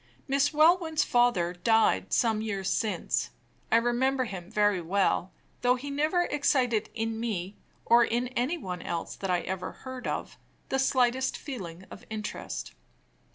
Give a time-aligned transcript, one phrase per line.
[0.27, 3.29] Miss Welwyn's father died some years since.
[3.71, 5.31] I remember him very well
[5.61, 10.07] though he never excited in me, or in any one else that I ever heard
[10.07, 12.73] of, the slightest feeling of interest.